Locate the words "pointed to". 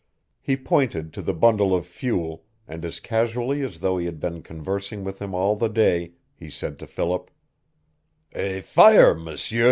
0.57-1.21